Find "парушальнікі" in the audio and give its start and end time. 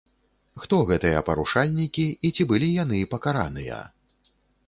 1.27-2.07